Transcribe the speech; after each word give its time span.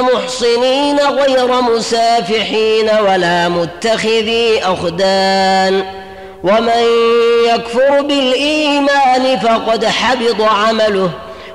محصنين 0.00 0.98
غير 0.98 1.60
مسافحين 1.62 2.90
ولا 3.08 3.48
متخذي 3.48 4.60
أخدان. 4.62 5.84
ومن 6.44 6.86
يكفر 7.46 8.00
بالإيمان 8.00 9.38
فقد 9.38 9.84
حبط 9.84 10.40
عمله 10.40 11.10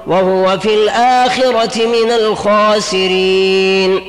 وهو 0.08 0.59
في 0.59 0.74
الآخرة 0.74 1.86
من 1.86 2.12
الخاسرين. 2.12 4.02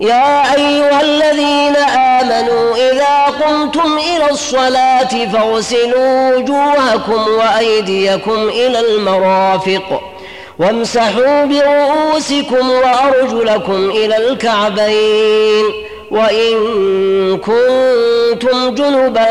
يا 0.00 0.54
أيها 0.54 1.00
الذين 1.00 1.76
آمنوا 1.96 2.74
إذا 2.90 3.44
قمتم 3.44 3.98
إلى 3.98 4.30
الصلاة 4.30 5.26
فاغسلوا 5.32 6.36
وجوهكم 6.36 7.28
وأيديكم 7.38 8.48
إلى 8.48 8.80
المرافق. 8.80 10.11
وامسحوا 10.58 11.44
برؤوسكم 11.44 12.70
وأرجلكم 12.70 13.90
إلى 13.90 14.16
الكعبين 14.16 15.64
وإن 16.10 16.54
كنتم 17.38 18.74
جنبا 18.74 19.28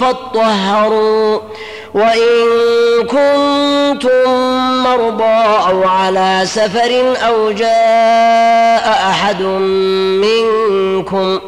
فاطهروا 0.00 1.40
وإن 1.94 2.46
كنتم 3.02 4.30
مرضى 4.82 5.44
أو 5.68 5.84
على 5.84 6.40
سفر 6.44 7.14
أو 7.26 7.50
جاء 7.50 8.88
أحد 9.10 9.42
منكم 10.22 11.40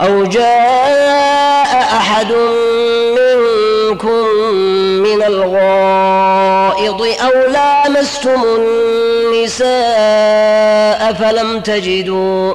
أو 0.00 0.24
جاء 0.24 1.86
أحد 1.96 2.32
منكم 2.32 3.65
من 5.02 5.22
الغائط 5.22 7.00
أو 7.00 7.50
لامستم 7.50 8.42
النساء 9.46 11.12
فلم 11.12 11.60
تجدوا 11.60 12.54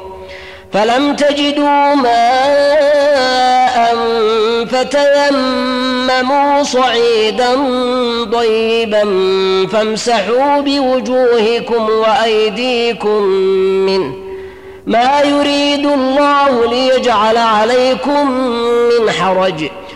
فلم 0.74 1.16
تجدوا 1.16 1.96
ماء 1.96 3.96
فتيمموا 4.72 6.64
صعيدا 6.64 7.56
طيبا 8.34 9.04
فامسحوا 9.72 10.62
بوجوهكم 10.62 11.90
وأيديكم 11.90 13.22
منه 13.86 14.14
ما 14.88 15.22
يريد 15.22 15.86
الله 15.86 16.70
ليجعل 16.70 17.38
عليكم 17.38 18.32
من 18.90 19.12
حرج. 19.12 19.70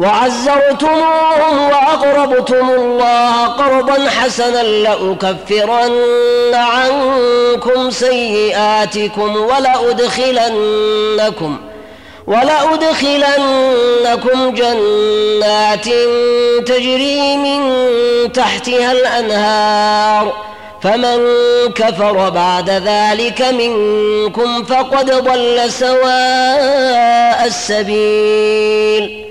وعزرتموهم 0.00 1.68
وأقرضتم 1.70 2.70
الله 2.70 3.46
قرضا 3.46 4.08
حسنا 4.08 4.62
لأكفرن 4.62 6.54
عنكم 6.54 7.90
سيئاتكم 7.90 9.36
ولأدخلنكم 9.36 10.80
ولأدخلنكم 12.26 13.40
جنات 14.54 15.84
تجري 16.66 17.36
من 17.36 17.62
تحتها 18.32 18.92
الأنهار 18.92 20.32
فمن 20.82 21.26
كفر 21.74 22.30
بعد 22.30 22.70
ذلك 22.70 23.42
منكم 23.42 24.64
فقد 24.64 25.10
ضل 25.10 25.70
سواء 25.70 27.46
السبيل 27.46 29.30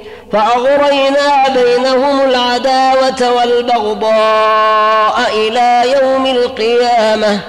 فأغرينا 0.33 1.47
بينهم 1.53 2.21
العداوة 2.21 3.31
والبغضاء 3.37 5.19
إلى 5.33 5.83
يوم 6.01 6.25
القيامة 6.25 7.39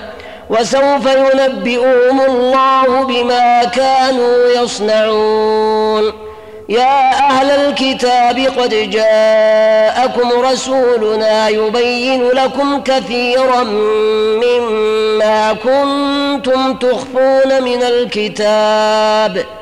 وسوف 0.51 1.07
ينبئهم 1.07 2.21
الله 2.21 3.05
بما 3.05 3.65
كانوا 3.65 4.49
يصنعون. 4.49 6.13
يا 6.69 7.11
أهل 7.11 7.51
الكتاب 7.51 8.39
قد 8.59 8.91
جاءكم 8.91 10.33
رسولنا 10.33 11.49
يبين 11.49 12.29
لكم 12.29 12.83
كثيرا 12.83 13.63
مما 14.43 15.53
كنتم 15.53 16.75
تخفون 16.75 17.63
من 17.63 17.83
الكتاب 17.83 19.45
ۖ. 19.59 19.62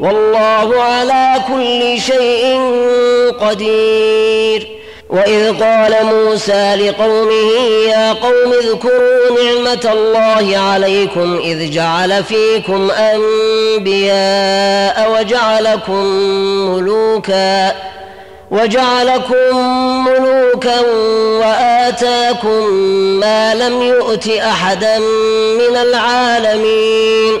والله 0.00 0.82
على 0.82 1.34
كل 1.48 2.00
شيء 2.00 2.60
قدير. 3.40 4.78
وإذ 5.10 5.60
قال 5.60 6.04
موسى 6.04 6.74
لقومه 6.74 7.52
يا 7.88 8.12
قوم 8.12 8.52
اذكروا 8.52 9.42
نعمة 9.42 9.92
الله 9.92 10.58
عليكم 10.58 11.40
إذ 11.44 11.70
جعل 11.70 12.24
فيكم 12.24 12.90
أنبياء 12.90 14.16
وجعلكم 15.12 16.04
ملوكا 16.70 17.74
وجعلكم 18.50 19.56
ملوكا 20.04 20.80
وآتاكم 21.40 22.64
ما 23.20 23.54
لم 23.54 23.82
يؤت 23.82 24.28
أحدا 24.28 24.98
من 25.58 25.76
العالمين. 25.76 27.40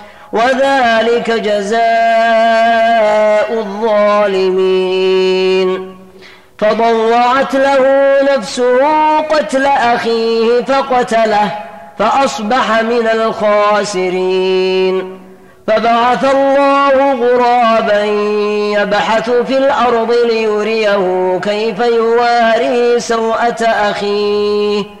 وذلك 0.33 1.31
جزاء 1.31 1.81
الظالمين. 3.59 5.11
فضوعت 6.57 7.55
له 7.55 7.85
نفسه 8.35 9.19
قتل 9.19 9.65
أخيه 9.65 10.61
فقتله 10.61 11.51
فأصبح 11.99 12.81
من 12.81 13.07
الخاسرين. 13.13 14.95
فبعث 15.67 16.35
الله 16.35 17.13
غرابا 17.13 18.03
يبحث 18.81 19.29
في 19.29 19.57
الأرض 19.57 20.11
ليريه 20.25 21.39
كيف 21.43 21.79
يواري 21.79 22.99
سوءة 22.99 23.63
أخيه. 23.63 25.00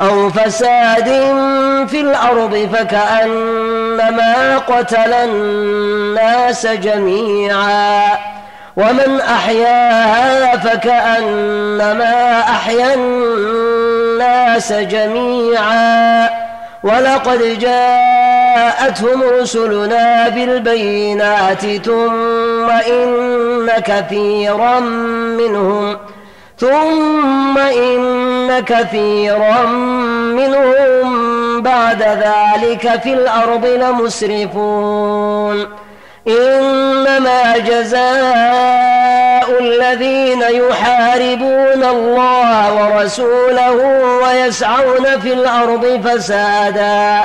أو 0.00 0.30
فساد 0.30 1.04
في 1.88 2.00
الأرض 2.00 2.68
فكأنما 2.72 4.58
قتل 4.58 5.12
الناس 5.12 6.66
جميعا. 6.66 8.02
ومن 8.76 9.20
أحياها 9.20 10.56
فكأنما 10.56 12.40
أحيا 12.40 12.94
الناس 12.94 14.72
جميعا. 14.72 16.28
ولقد 16.84 17.58
جاءتهم 17.58 19.22
رسلنا 19.40 20.28
بالبينات 20.28 21.66
ثم 21.66 22.70
إن 22.70 23.70
كثيرا 23.84 24.80
منهم 25.38 25.96
ثم 26.58 27.58
إن 27.58 28.60
كثيرا 28.60 29.66
منهم 30.36 31.62
بعد 31.62 32.02
ذلك 32.02 33.00
في 33.02 33.12
الأرض 33.12 33.66
لمسرفون. 33.66 35.66
إنما 36.28 37.58
جزاء 37.58 39.60
الذين 39.60 40.42
يحاربون 40.42 41.84
الله 41.84 42.74
ورسوله 42.74 43.76
ويسعون 44.22 45.20
في 45.20 45.32
الأرض 45.32 46.00
فسادا. 46.04 47.24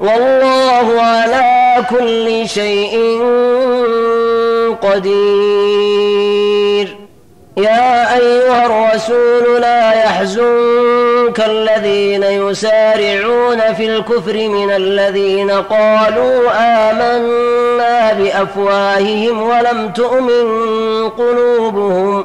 والله 0.00 1.02
على 1.02 1.84
كل 1.90 2.48
شيء 2.48 3.22
قدير. 4.82 6.28
يا 7.56 8.16
أيها 8.18 8.66
الرسول 8.66 9.60
لا 9.60 9.92
يحزنك 9.92 11.40
الذين 11.46 12.22
يسارعون 12.22 13.74
في 13.74 13.86
الكفر 13.86 14.48
من 14.48 14.70
الذين 14.70 15.50
قالوا 15.50 16.50
آمنا 16.90 18.12
بأفواههم 18.12 19.42
ولم 19.42 19.92
تؤمن 19.92 20.46
قلوبهم. 21.08 22.24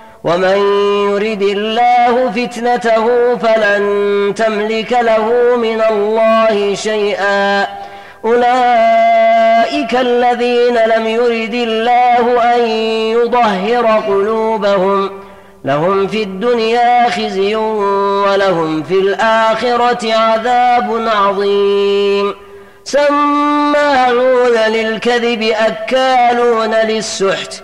ومن 0.23 0.57
يرد 1.09 1.41
الله 1.41 2.31
فتنته 2.31 3.37
فلن 3.37 4.33
تملك 4.35 4.91
له 4.91 5.55
من 5.55 5.81
الله 5.91 6.75
شيئا 6.75 7.67
اولئك 8.25 9.95
الذين 9.95 10.75
لم 10.75 11.07
يرد 11.07 11.53
الله 11.53 12.55
ان 12.55 12.69
يطهر 13.17 14.03
قلوبهم 14.07 15.09
لهم 15.65 16.07
في 16.07 16.23
الدنيا 16.23 17.09
خزي 17.09 17.55
ولهم 17.55 18.83
في 18.83 18.93
الاخره 18.93 20.13
عذاب 20.13 21.07
عظيم 21.15 22.33
سماعون 22.83 24.57
للكذب 24.67 25.41
اكالون 25.41 26.73
للسحت 26.75 27.63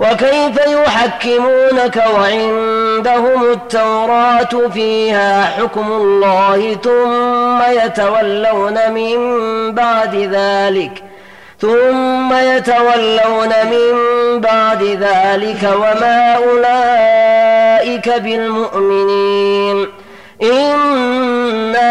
وكيف 0.00 0.66
يحكمونك 0.66 2.04
وعندهم 2.14 3.52
التوراة 3.52 4.68
فيها 4.74 5.44
حكم 5.44 5.92
الله 5.92 6.76
ثم 6.84 7.62
يتولون 7.84 8.90
من 8.92 9.18
بعد 9.74 10.14
ذلك 10.14 11.02
ثم 11.60 12.32
يتولون 12.32 13.48
من 13.70 13.94
بعد 14.40 14.82
ذلك 14.82 15.62
وما 15.74 16.34
أولئك 16.36 18.08
بالمؤمنين 18.08 19.86
إنا 20.42 21.90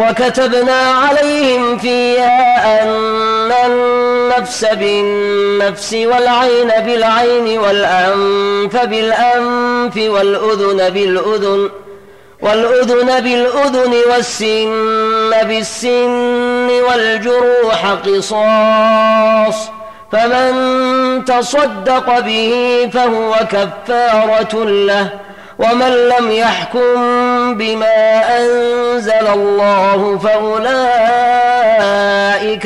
وكتبنا 0.00 0.80
عليهم 0.80 1.78
فيها 1.78 2.82
أن 2.82 3.52
النفس 3.66 4.64
بالنفس 4.64 5.94
والعين 5.94 6.68
بالعين 6.68 7.58
والأنف 7.58 8.76
بالأنف 8.76 9.96
والأذن 9.96 10.90
بالأذن 10.90 11.70
والأذن 12.42 13.20
بالأذن 13.20 13.94
والسن 14.10 15.30
بالسن 15.48 16.70
والجروح 16.70 17.86
قصاص 18.06 19.70
فمن 20.12 21.24
تصدق 21.24 22.18
به 22.18 22.54
فهو 22.92 23.34
كفارة 23.50 24.64
له 24.64 25.08
ومن 25.58 26.08
لم 26.08 26.30
يحكم 26.30 26.94
بما 27.54 28.38
أنزل 28.38 28.79
الله 29.34 30.18
فأولئك 30.18 30.66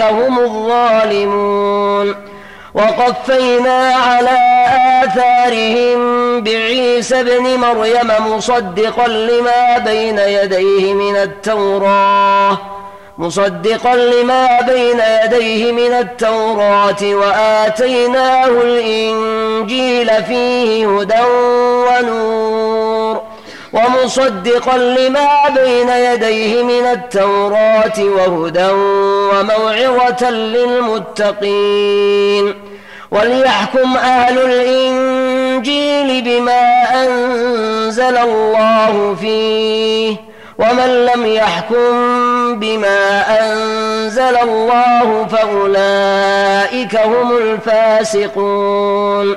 هم 0.01 0.39
الظالمون. 0.39 2.35
وقفينا 2.75 3.95
على 3.95 4.39
آثارهم 5.05 5.99
بعيسى 6.41 7.21
ابن 7.21 7.57
مريم 7.57 8.11
مصدقا 8.37 9.09
لما 9.09 9.79
بين 9.79 10.19
يديه 10.19 10.95
من 10.95 11.17
التوراة 11.17 12.59
مصدقا 13.19 13.97
لما 13.97 14.61
بين 14.61 15.01
يديه 15.25 15.73
من 15.73 15.93
التوراة 15.93 17.03
وآتيناه 17.03 18.49
الإنجيل 18.49 20.25
فيه 20.25 20.99
هدى 20.99 21.23
ونور. 21.87 22.64
ومصدقا 23.75 24.77
لما 24.77 25.29
بين 25.57 25.89
يديه 25.89 26.63
من 26.63 26.87
التوراة 26.87 27.99
وهدى 27.99 28.69
وموعظة 29.33 30.31
للمتقين 31.31 32.55
وليحكم 33.11 33.97
أهل 33.97 34.39
الإنجيل 34.39 36.23
بما 36.25 36.85
أنزل 37.05 38.17
الله 38.17 39.17
فيه 39.21 40.17
ومن 40.59 41.07
لم 41.07 41.27
يحكم 41.27 41.91
بما 42.59 43.25
أنزل 43.41 44.37
الله 44.37 45.27
فأولئك 45.27 46.97
هم 46.97 47.37
الفاسقون 47.37 49.37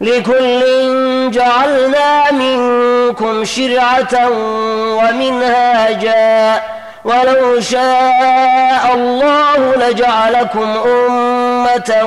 لكل 0.00 0.60
جعلنا 1.30 2.32
منكم 2.32 3.44
شرعة 3.44 4.28
ومنهاجا. 4.98 6.62
ولو 7.04 7.60
شاء 7.60 8.94
الله 8.94 9.76
لجعلكم 9.76 10.76
أمة 10.86 12.04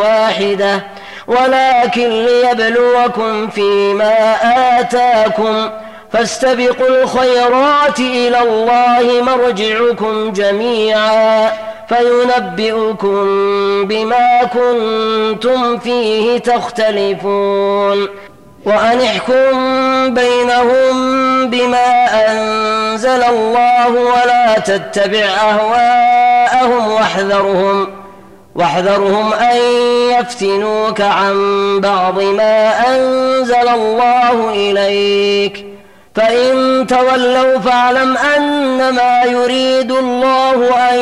واحدة. 0.00 0.80
ولكن 1.26 2.08
ليبلوكم 2.08 3.48
فيما 3.48 4.36
آتاكم. 4.80 5.70
فاستبقوا 6.12 6.88
الخيرات 6.88 7.98
إلى 8.00 8.38
الله 8.38 9.22
مرجعكم 9.22 10.32
جميعا. 10.32 11.52
فينبئكم 11.88 13.24
بما 13.86 14.44
كنتم 14.44 15.78
فيه 15.78 16.38
تختلفون. 16.38 18.08
وأن 18.66 19.00
احكم 19.00 20.14
بينهم 20.14 20.94
بما 21.50 22.06
أنزل 22.30 23.22
الله 23.22 23.88
ولا 23.88 24.58
تتبع 24.58 25.26
أهواءهم 25.26 26.92
واحذرهم 26.92 27.88
واحذرهم 28.54 29.32
أن 29.32 29.56
يفتنوك 30.10 31.00
عن 31.00 31.34
بعض 31.80 32.22
ما 32.22 32.70
أنزل 32.88 33.68
الله 33.68 34.50
إليك. 34.50 35.73
فإن 36.14 36.86
تولوا 36.86 37.58
فاعلم 37.58 38.16
أنما 38.16 39.24
يريد 39.24 39.92
الله 39.92 40.76
أن 40.90 40.98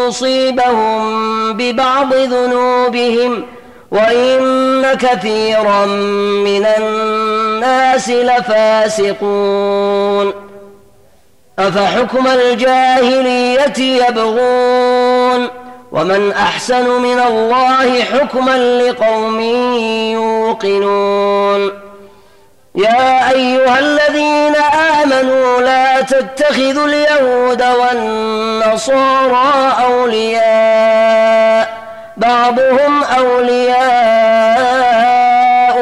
يصيبهم 0.00 1.52
ببعض 1.52 2.14
ذنوبهم 2.14 3.44
وإن 3.90 4.84
كثيرا 4.94 5.86
من 6.44 6.66
الناس 6.78 8.10
لفاسقون 8.10 9.54
أفحكم 11.58 12.26
الجاهلية 12.26 13.78
يبغون 13.78 15.48
ومن 15.92 16.32
أحسن 16.32 16.90
من 17.00 17.20
الله 17.20 18.02
حكما 18.02 18.80
لقوم 18.82 19.40
يوقنون 20.10 21.83
يا 22.76 23.30
أيها 23.30 23.78
الذين 23.78 24.56
آمنوا 25.02 25.60
لا 25.60 26.00
تتخذوا 26.00 26.86
اليهود 26.86 27.62
والنصارى 27.62 29.52
أولياء. 29.84 31.68
بعضهم 32.16 33.04
أولياء 33.04 33.84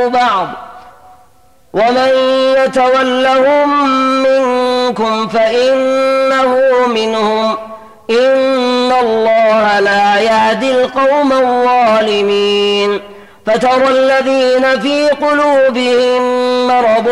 بعض. 0.09 0.49
ومن 1.73 2.11
يتولهم 2.59 3.87
منكم 4.23 5.29
فإنه 5.29 6.59
منهم. 6.87 7.57
إن 8.11 8.93
الله 9.01 9.81
لا 9.81 10.21
يهدي 10.21 10.71
القوم 10.71 11.33
الظالمين. 11.33 13.12
فترى 13.47 13.89
الذين 13.89 14.81
في 14.81 15.09
قلوبهم 15.09 16.23
مرض 16.69 17.09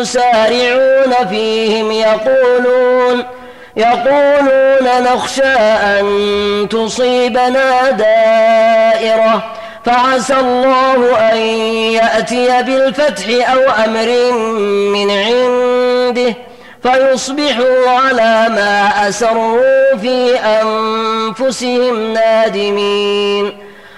يسارعون 0.00 1.28
فيهم 1.30 1.92
يقولون 1.92 3.24
يقولون 3.76 5.02
نخشى 5.02 5.42
أن 5.42 6.68
تصيبنا 6.70 7.90
دائرة. 7.90 9.52
فعسى 9.84 10.34
الله 10.34 11.18
أن 11.32 11.36
يأتي 11.92 12.62
بالفتح 12.62 13.50
أو 13.52 13.60
أمر 13.84 14.32
من 14.92 15.10
عنده. 15.10 16.34
فيصبحوا 16.82 17.90
على 17.90 18.46
ما 18.48 19.08
أسروا 19.08 19.96
في 20.02 20.34
أنفسهم 20.36 22.12
نادمين. 22.12 23.65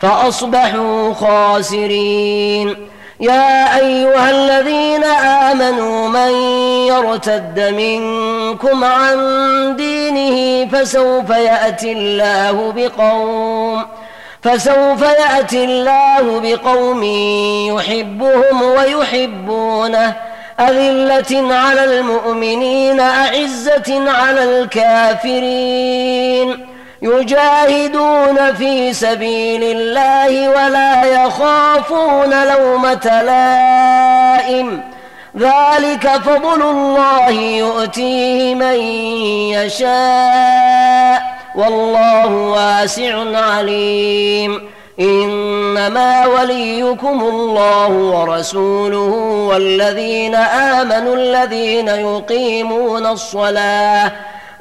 فأصبحوا 0.00 1.14
خاسرين. 1.14 2.76
يا 3.20 3.78
أيها 3.78 4.30
الذين 4.30 5.04
آمنوا 5.04 6.08
من 6.08 6.32
يرتد 6.86 7.74
منكم 7.76 8.84
عن 8.84 9.16
دينه 9.76 10.68
فسوف 10.70 11.30
يأتي 11.30 11.92
الله 11.92 12.72
بقوم 12.76 13.86
فسوف 14.42 15.02
يأتي 15.02 15.64
الله 15.64 16.40
بقوم 16.40 17.02
يحبهم 17.74 18.62
ويحبونه. 18.62 20.14
أذلة 20.60 21.54
على 21.54 21.84
المؤمنين 21.84 23.00
أعزة 23.00 24.10
على 24.10 24.60
الكافرين. 24.60 26.67
يجاهدون 27.02 28.54
في 28.54 28.92
سبيل 28.92 29.62
الله 29.62 30.48
ولا 30.48 31.04
يخافون 31.04 32.46
لومة 32.48 33.22
لائم. 33.22 34.82
ذلك 35.38 36.08
فضل 36.08 36.62
الله 36.62 37.30
يؤتيه 37.30 38.54
من 38.54 38.76
يشاء. 39.54 41.22
والله 41.54 42.26
واسع 42.26 43.38
عليم. 43.38 44.70
إنما 45.00 46.26
وليكم 46.26 47.20
الله 47.20 47.88
ورسوله 47.88 49.12
والذين 49.50 50.34
آمنوا 50.34 51.16
الذين 51.16 51.88
يقيمون 51.88 53.06
الصلاة 53.06 54.12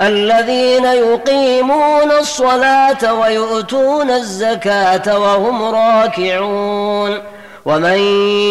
الذين 0.02 0.86
يقيمون 0.86 2.12
الصلاة 2.12 3.14
ويؤتون 3.14 4.12
الزكاة 4.12 5.20
وهم 5.20 5.64
راكعون. 5.64 7.18
ومن 7.66 8.00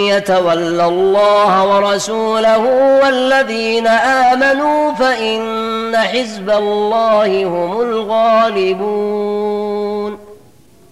يتول 0.09 0.81
الله 0.81 1.77
ورسوله 1.77 2.59
والذين 3.03 3.87
آمنوا 3.87 4.93
فإن 4.93 5.97
حزب 5.97 6.51
الله 6.51 7.45
هم 7.45 7.81
الغالبون. 7.81 9.76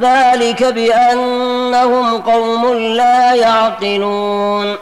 ذلك 0.00 0.64
بأنهم 0.64 2.18
قوم 2.18 2.74
لا 2.74 3.34
يعقلون. 3.34 4.76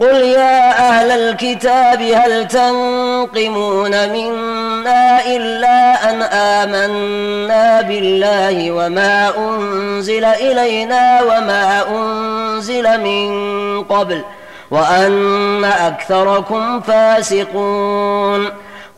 قل 0.00 0.14
يا 0.14 0.88
أهل 0.88 1.10
الكتاب 1.10 2.02
هل 2.02 2.48
تنقمون 2.48 4.08
منا 4.08 5.26
إلا 5.26 6.10
أن 6.10 6.22
آمنا 6.22 7.80
بالله 7.80 8.70
وما 8.70 9.32
أنزل 9.38 10.24
إلينا 10.24 11.22
وما 11.22 11.84
أنزل 11.88 13.00
من 13.00 13.30
قبل 13.84 14.22
وأن 14.70 15.64
أكثركم 15.64 16.80
فاسقون. 16.80 18.50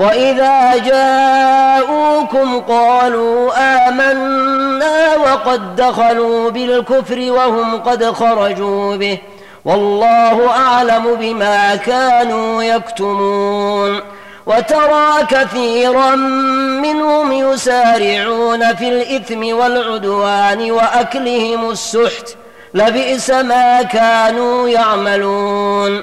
وإذا 0.00 0.76
جاءوكم 0.76 2.60
قالوا 2.60 3.50
آمنا 3.88 5.16
وقد 5.16 5.76
دخلوا 5.76 6.50
بالكفر 6.50 7.18
وهم 7.32 7.76
قد 7.76 8.04
خرجوا 8.04 8.96
به 8.96 9.18
والله 9.64 10.48
أعلم 10.48 11.14
بما 11.14 11.76
كانوا 11.76 12.62
يكتمون 12.62 14.00
وترى 14.46 15.26
كثيرا 15.28 16.14
منهم 16.82 17.32
يسارعون 17.32 18.74
في 18.74 18.88
الإثم 18.88 19.56
والعدوان 19.56 20.70
وأكلهم 20.70 21.70
السحت 21.70 22.36
لبئس 22.74 23.30
ما 23.30 23.82
كانوا 23.82 24.68
يعملون 24.68 26.02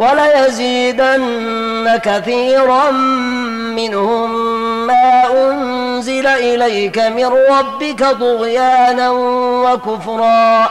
وليزيدن 0.00 1.98
كثيرا 2.02 2.90
منهم 3.76 4.30
ما 4.86 5.22
أنزل 5.32 6.26
إليك 6.26 6.98
من 6.98 7.26
ربك 7.50 8.04
طغيانا 8.20 9.10
وكفرا 9.64 10.68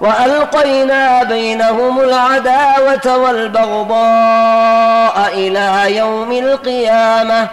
وألقينا 0.00 1.22
بينهم 1.22 2.00
العداوة 2.00 3.16
والبغضاء 3.16 3.98
إلى 5.34 5.96
يوم 5.96 6.32
القيامة 6.32 7.48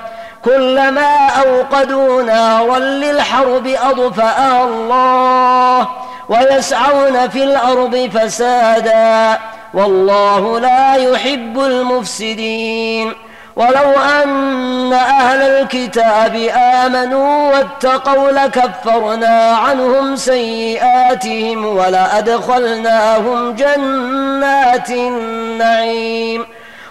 كلما 0.45 1.27
أوقدوا 1.45 2.23
نارا 2.23 2.79
للحرب 2.79 3.67
أضفأها 3.67 4.63
الله 4.63 5.87
ويسعون 6.29 7.29
في 7.29 7.43
الأرض 7.43 8.09
فسادا 8.13 9.37
والله 9.73 10.59
لا 10.59 10.95
يحب 10.95 11.59
المفسدين. 11.59 13.13
ولو 13.55 13.91
أن 14.23 14.93
أهل 14.93 15.41
الكتاب 15.41 16.35
آمنوا 16.55 17.51
واتقوا 17.53 18.31
لكفرنا 18.31 19.57
عنهم 19.57 20.15
سيئاتهم 20.15 21.65
ولأدخلناهم 21.65 23.51
جنات 23.51 24.89
النعيم. 24.89 26.45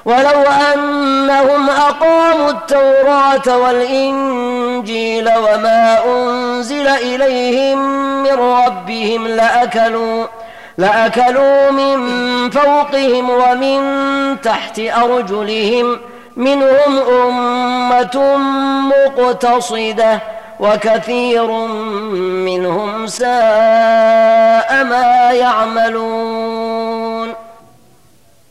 ولو 0.04 0.42
أنهم 0.74 1.70
أقاموا 1.70 2.50
التوراة 2.50 3.56
والإنجيل 3.56 5.28
وما 5.28 5.98
أنزل 6.06 6.88
إليهم 6.88 7.78
من 8.22 8.32
ربهم 8.32 9.28
لأكلوا 9.28 10.26
لأكلوا 10.78 11.70
من 11.70 11.98
فوقهم 12.50 13.30
ومن 13.30 13.80
تحت 14.40 14.78
أرجلهم 14.78 16.00
منهم 16.36 16.98
أمة 16.98 18.36
مقتصدة 18.88 20.20
وكثير 20.60 21.46
منهم 22.46 23.06
ساء 23.06 24.84
ما 24.84 25.30
يعملون. 25.32 27.34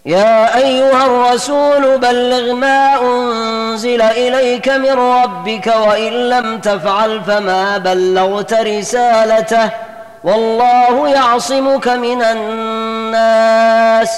يا 0.05 0.57
أيها 0.57 1.05
الرسول 1.05 1.97
بلغ 1.97 2.53
ما 2.53 3.01
أنزل 3.01 4.01
إليك 4.01 4.69
من 4.69 4.91
ربك 4.91 5.73
وإن 5.87 6.29
لم 6.29 6.59
تفعل 6.59 7.23
فما 7.23 7.77
بلغت 7.77 8.53
رسالته. 8.53 9.87
والله 10.23 11.08
يعصمك 11.08 11.88
من 11.88 12.21
الناس. 12.21 14.10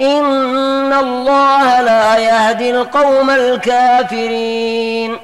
إن 0.00 0.92
الله 0.92 1.80
لا 1.80 2.16
يهدي 2.16 2.70
القوم 2.70 3.30
الكافرين. 3.30 5.18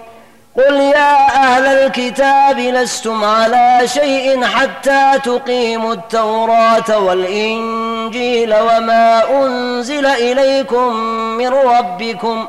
قل 0.56 0.74
يا 0.74 1.26
أهل 1.26 1.66
الكتاب 1.66 2.58
لستم 2.58 3.24
على 3.24 3.80
شيء 3.84 4.44
حتى 4.44 5.12
تقيموا 5.24 5.92
التوراة 5.92 6.98
والإنجيل 6.98 8.54
وما 8.54 9.22
أنزل 9.30 10.06
إليكم 10.06 10.96
من 11.38 11.48
ربكم 11.48 12.48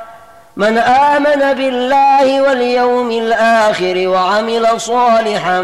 من 0.57 0.77
آمن 0.77 1.53
بالله 1.53 2.41
واليوم 2.41 3.11
الآخر 3.11 4.07
وعمل 4.07 4.81
صالحا 4.81 5.61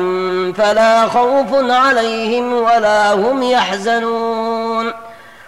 فلا 0.58 1.08
خوف 1.08 1.72
عليهم 1.72 2.54
ولا 2.54 3.14
هم 3.14 3.44
يحزنون. 3.44 4.94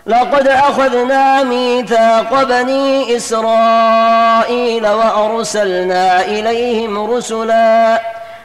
لقد 0.07 0.47
أخذنا 0.47 1.43
ميثاق 1.43 2.43
بني 2.43 3.15
إسرائيل 3.17 4.87
وأرسلنا 4.87 6.21
إليهم 6.25 7.11
رسلا 7.11 8.01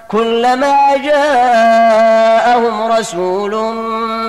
كلما 0.08 0.96
جاءهم 0.96 2.92
رسول 2.92 3.50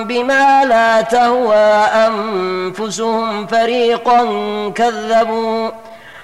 بما 0.04 0.64
لا 0.64 1.00
تهوى 1.00 1.84
أنفسهم 2.06 3.46
فريقا 3.46 4.20
كذبوا. 4.74 5.70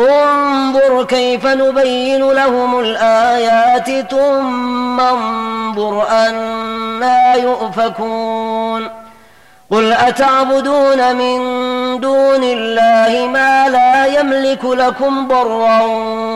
انظر 0.00 1.04
كيف 1.04 1.46
نبين 1.46 2.30
لهم 2.30 2.80
الآيات 2.80 4.10
ثم 4.10 5.00
انظر 5.00 6.08
أنا 6.08 7.34
يؤفكون 7.34 8.88
قل 9.70 9.92
أتعبدون 9.92 11.16
من 11.16 11.40
دون 12.00 12.42
الله 12.42 13.26
ما 13.26 13.68
لا 13.68 14.06
يملك 14.06 14.64
لكم 14.64 15.28
ضرا 15.28 15.82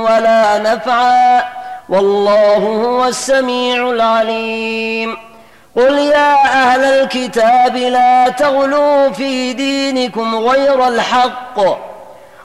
ولا 0.03 0.59
نفعا 0.59 1.43
والله 1.89 2.57
هو 2.57 3.05
السميع 3.05 3.91
العليم 3.91 5.17
قل 5.77 5.99
يا 5.99 6.35
أهل 6.35 6.85
الكتاب 6.85 7.77
لا 7.77 8.29
تغلوا 8.29 9.11
في 9.11 9.53
دينكم 9.53 10.35
غير 10.35 10.89
الحق 10.89 11.61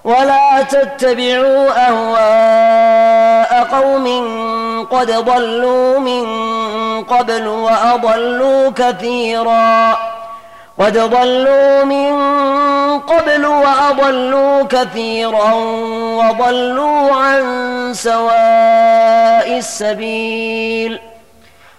ولا 0.04 0.62
تتبعوا 0.62 1.88
أهواء 1.88 3.64
قوم 3.64 4.08
قد 4.92 5.12
ضلوا 5.12 6.00
من 6.00 6.26
قبل 7.04 7.48
وأضلوا 7.48 8.70
كثيراً. 8.70 9.98
قد 10.80 10.98
ضلوا 10.98 11.84
من 11.84 12.14
قبل 13.00 13.46
وأضلوا 13.46 14.64
كثيرا 14.64 15.54
وضلوا 16.16 17.12
عن 17.12 17.42
سواء 17.94 19.58
السبيل. 19.58 21.09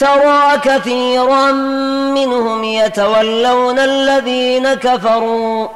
ترى 0.00 0.58
كثيرا 0.64 1.52
منهم 2.12 2.64
يتولون 2.64 3.78
الذين 3.78 4.74
كفروا. 4.74 5.68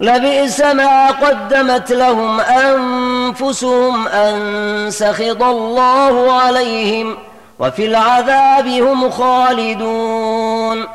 لبئس 0.00 0.60
ما 0.60 1.10
قدمت 1.10 1.92
لهم 1.92 2.40
أنفسهم 2.40 4.08
أن 4.08 4.90
سخط 4.90 5.42
الله 5.42 6.32
عليهم 6.32 7.18
وفي 7.58 7.86
العذاب 7.86 8.68
هم 8.68 9.10
خالدون. 9.10 10.86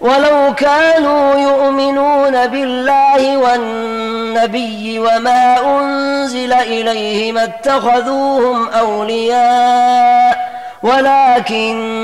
ولو 0.00 0.54
كانوا 0.56 1.34
يؤمنون 1.34 2.46
بالله 2.46 3.36
والنبي 3.36 4.98
وما 4.98 5.56
أنزل 5.80 6.52
إليه 6.52 7.32
ما 7.32 7.44
اتخذوهم 7.44 8.68
أولياء 8.68 10.54
ولكن 10.82 12.03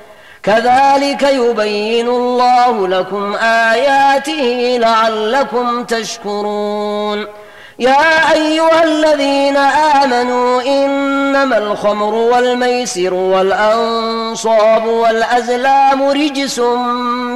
كذلك 0.43 1.23
يبين 1.23 2.07
الله 2.07 2.87
لكم 2.87 3.35
آياته 3.35 4.77
لعلكم 4.79 5.83
تشكرون. 5.83 7.25
يا 7.79 8.33
أيها 8.33 8.83
الذين 8.83 9.57
آمنوا 9.57 10.61
إنما 10.61 11.57
الخمر 11.57 12.13
والميسر 12.13 13.13
والأنصاب 13.13 14.85
والأزلام 14.85 16.03
رجس 16.03 16.59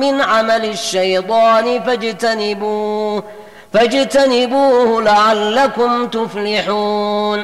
من 0.03 0.21
عمل 0.21 0.65
الشيطان 0.65 1.83
فاجتنبوه 1.83 3.23
فاجتنبوه 3.73 5.01
لعلكم 5.01 6.07
تفلحون. 6.07 7.43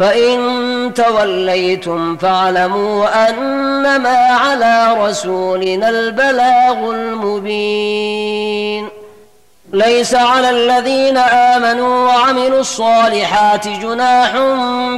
فإن 0.00 0.94
توليتم 0.94 2.16
فاعلموا 2.16 3.28
أنما 3.28 4.16
على 4.16 4.96
رسولنا 4.98 5.88
البلاغ 5.88 6.90
المبين. 6.90 8.88
ليس 9.72 10.14
على 10.14 10.50
الذين 10.50 11.16
آمنوا 11.16 12.06
وعملوا 12.06 12.60
الصالحات 12.60 13.68
جناح 13.68 14.32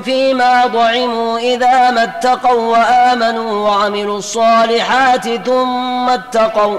فيما 0.05 0.67
ضعموا 0.67 1.39
إذا 1.39 1.91
ما 1.91 2.03
اتقوا 2.03 2.79
وآمنوا 2.79 3.69
وعملوا 3.69 4.19
الصالحات 4.19 5.29
ثم 5.29 6.09
اتقوا 6.09 6.79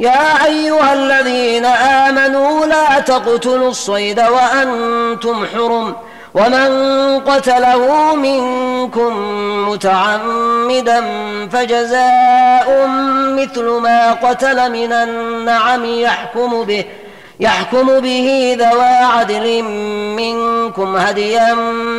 يا 0.00 0.44
أيها 0.46 0.92
الذين 0.92 1.64
آمنوا 1.64 2.66
لا 2.66 3.00
تقتلوا 3.00 3.68
الصيد 3.68 4.20
وأنتم 4.20 5.46
حرم 5.46 5.94
ومن 6.34 6.70
قتله 7.20 8.14
منكم 8.14 9.12
متعمدا 9.68 11.04
فجزاء 11.52 12.86
مثل 13.38 13.64
ما 13.64 14.12
قتل 14.12 14.72
من 14.72 14.92
النعم 14.92 15.84
يحكم 15.84 16.64
به 16.64 16.84
يحكم 17.40 18.00
به 18.00 18.56
ذوى 18.60 19.18
عدل 19.18 19.62
منكم 20.16 20.96
هديا 20.96 21.54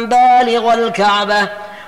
بالغ 0.05 0.73
الكعبة 0.73 1.49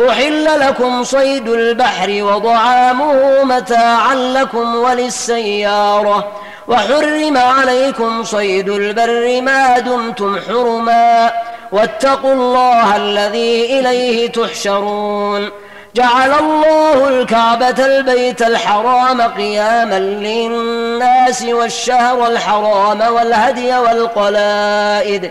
أحل 0.00 0.60
لكم 0.60 1.04
صيد 1.04 1.48
البحر 1.48 2.10
وضعامه 2.10 3.44
متاعا 3.44 4.14
لكم 4.14 4.74
وللسيارة. 4.74 6.32
وحرم 6.68 7.36
عليكم 7.36 8.24
صيد 8.24 8.68
البر 8.68 9.40
ما 9.40 9.78
دمتم 9.78 10.38
حرما. 10.48 11.32
واتقوا 11.72 12.32
الله 12.32 12.96
الذي 12.96 13.78
إليه 13.78 14.32
تحشرون. 14.32 15.50
جعل 15.94 16.32
الله 16.32 17.08
الكعبة 17.08 17.86
البيت 17.86 18.42
الحرام 18.42 19.22
قياما 19.22 19.98
للناس 19.98 21.42
والشهر 21.42 22.26
الحرام 22.26 23.00
والهدي 23.00 23.78
والقلائد. 23.78 25.30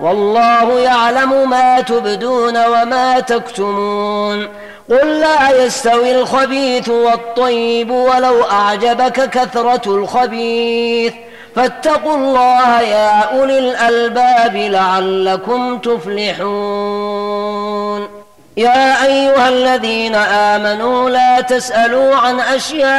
والله 0.00 0.80
يعلم 0.80 1.50
ما 1.50 1.80
تبدون 1.80 2.66
وما 2.66 3.20
تكتمون. 3.20 4.48
قل 4.90 5.20
لا 5.20 5.64
يستوي 5.64 6.20
الخبيث 6.20 6.88
والطيب 6.88 7.90
ولو 7.90 8.42
أعجبك 8.44 9.30
كثرة 9.30 9.94
الخبيث. 9.94 11.12
فاتقوا 11.56 12.14
الله 12.14 12.80
يا 12.80 13.20
أولي 13.20 13.58
الألباب 13.58 14.56
لعلكم 14.56 15.78
تفلحون. 15.78 17.00
يا 18.56 19.04
أيها 19.06 19.48
الذين 19.48 20.14
آمنوا 20.14 21.10
لا 21.10 21.40
تسألوا 21.40 22.16
عن 22.16 22.40
أشياء 22.40 22.90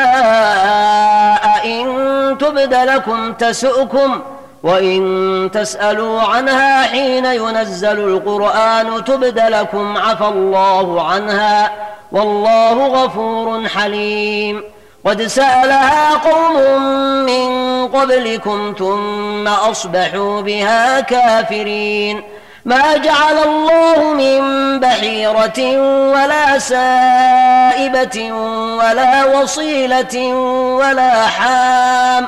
إن 1.66 2.38
تبد 2.40 2.74
لكم 2.74 3.34
تسؤكم. 3.34 4.22
وإن 4.64 5.50
تسألوا 5.54 6.22
عنها 6.22 6.82
حين 6.84 7.26
ينزل 7.26 8.00
القرآن 8.00 9.04
تبد 9.04 9.40
لكم 9.40 9.98
عفى 9.98 10.26
الله 10.28 11.08
عنها 11.08 11.72
والله 12.12 12.88
غفور 12.88 13.68
حليم 13.68 14.64
قد 15.06 15.22
سألها 15.22 16.16
قوم 16.16 16.84
من 17.26 17.88
قبلكم 17.88 18.76
ثم 18.80 19.48
أصبحوا 19.48 20.42
بها 20.42 21.00
كافرين 21.00 22.24
ما 22.66 22.98
جعل 22.98 23.38
الله 23.38 24.14
من 24.14 24.40
بحيرة 24.80 25.60
ولا 26.12 26.60
سائبة 26.60 28.32
ولا 28.78 29.26
وصيلة 29.26 30.34
ولا 30.76 31.28
حام 31.28 32.28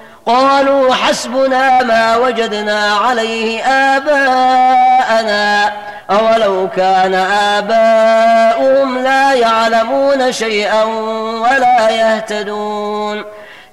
قالوا 0.31 0.93
حسبنا 0.93 1.83
ما 1.83 2.17
وجدنا 2.17 2.93
عليه 2.93 3.63
آباءنا. 3.63 5.73
أولو 6.11 6.69
كان 6.75 7.13
آباؤهم 7.57 8.97
لا 8.97 9.33
يعلمون 9.33 10.31
شيئا 10.31 10.83
ولا 11.43 11.89
يهتدون. 11.89 13.23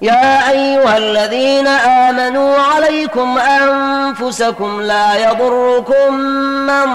يا 0.01 0.51
أيها 0.51 0.97
الذين 0.97 1.67
آمنوا 2.07 2.59
عليكم 2.59 3.37
أنفسكم 3.37 4.81
لا 4.81 5.15
يضركم 5.15 6.13
من 6.69 6.87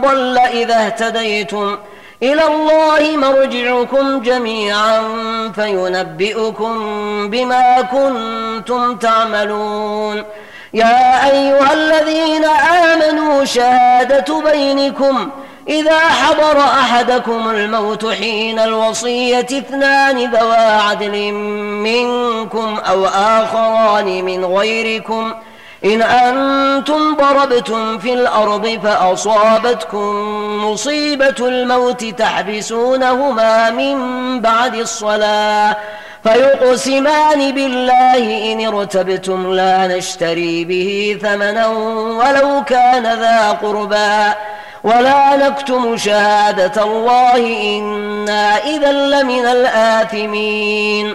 ضل 0.00 0.38
إذا 0.38 0.86
اهتديتم. 0.86 1.78
إلى 2.22 2.46
الله 2.46 3.16
مرجعكم 3.16 4.20
جميعا 4.20 5.02
فينبئكم 5.54 6.74
بما 7.30 7.80
كنتم 7.82 8.96
تعملون. 8.96 10.24
يا 10.74 11.30
أيها 11.30 11.72
الذين 11.72 12.44
آمنوا 12.44 13.44
شهادة 13.44 14.40
بينكم 14.52 15.30
إذا 15.68 15.98
حضر 15.98 16.60
أحدكم 16.60 17.50
الموت 17.50 18.06
حين 18.06 18.58
الوصية 18.58 19.40
اثنان 19.40 20.30
ذوى 20.30 20.56
عدل 20.56 21.32
منكم 21.82 22.78
أو 22.88 23.06
آخران 23.06 24.24
من 24.24 24.44
غيركم 24.44 25.32
إن 25.84 26.02
أنتم 26.02 27.16
ضربتم 27.16 27.98
في 27.98 28.14
الأرض 28.14 28.80
فأصابتكم 28.84 30.14
مصيبة 30.64 31.34
الموت 31.40 32.04
تحبسونهما 32.04 33.70
من 33.70 33.96
بعد 34.40 34.74
الصلاة 34.74 35.76
فيقسمان 36.22 37.52
بالله 37.54 38.52
إن 38.52 38.74
ارتبتم 38.74 39.52
لا 39.54 39.96
نشتري 39.96 40.64
به 40.64 41.18
ثمنا 41.22 41.66
ولو 41.66 42.64
كان 42.64 43.02
ذا 43.02 43.50
قربى 43.62 44.32
ولا 44.84 45.36
نكتم 45.36 45.96
شهادة 45.96 46.82
الله 46.82 47.36
إنا 47.78 48.56
إذا 48.56 48.92
لمن 48.92 49.46
الآثمين 49.46 51.14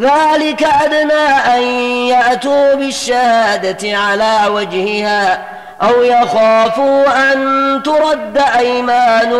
ذلك 0.00 0.62
أدنى 0.62 1.28
أن 1.56 1.62
يأتوا 2.08 2.74
بالشهادة 2.74 3.98
على 3.98 4.38
وجهها 4.48 5.44
أو 5.82 6.02
يخافوا 6.02 7.32
أن 7.32 7.38
ترد 7.82 8.38
أيمان 8.58 9.32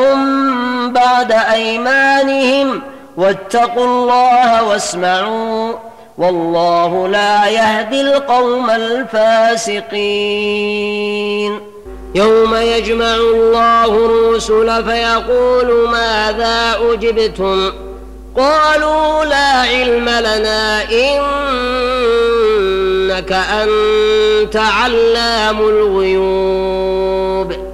بعد 0.93 1.33
أيمانهم 1.33 2.83
واتقوا 3.17 3.85
الله 3.85 4.65
واسمعوا 4.65 5.75
والله 6.19 7.09
لا 7.09 7.47
يهدي 7.47 8.01
القوم 8.01 8.71
الفاسقين. 8.71 9.89
يوم 12.15 12.55
يجمع 12.55 13.15
الله 13.15 13.85
الرسل 13.85 14.85
فيقول 14.85 15.89
ماذا 15.89 16.79
أجبتم؟ 16.93 17.88
قالوا 18.37 19.25
لا 19.25 19.61
علم 19.61 20.09
لنا 20.09 20.83
إنك 20.83 20.93
أنت 23.33 24.57
علام 24.57 25.61
الغيوب. 25.61 27.69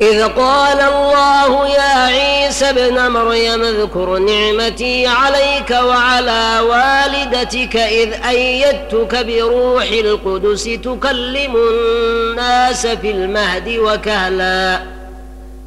إذ 0.00 0.28
قال 0.28 0.80
الله 0.80 1.68
يا 1.68 2.06
عيسى 2.06 2.70
ابن 2.70 3.08
مريم 3.08 3.62
اذكر 3.62 4.18
نعمتي 4.18 5.06
عليك 5.06 5.70
وعلى 5.70 6.60
والدتك 6.60 7.76
إذ 7.76 8.12
أيدتك 8.28 9.26
بروح 9.26 9.90
القدس 9.90 10.64
تكلم 10.64 11.56
الناس 11.56 12.86
في 12.86 13.10
المهد 13.10 13.78
وكهلا. 13.78 14.80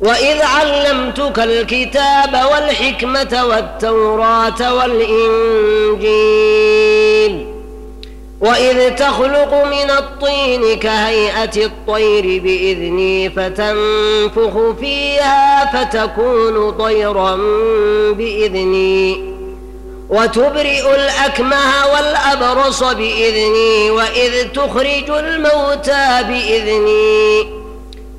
وإذ 0.02 0.42
علمتك 0.42 1.40
الكتاب 1.40 2.46
والحكمة 2.52 3.46
والتوراة 3.46 4.74
والإنجيل 4.74 6.34
وإذ 8.42 8.96
تخلق 8.96 9.54
من 9.66 9.90
الطين 9.90 10.80
كهيئة 10.80 11.66
الطير 11.66 12.42
بإذني 12.42 13.30
فتنفخ 13.30 14.76
فيها 14.80 15.72
فتكون 15.74 16.72
طيرا 16.72 17.36
بإذني 18.14 19.34
وتبرئ 20.10 20.96
الأكمه 20.96 21.88
والأبرص 21.94 22.84
بإذني 22.84 23.92
وإذ 23.92 24.48
تخرج 24.54 25.10
الموتى 25.10 26.24
بإذني 26.28 27.63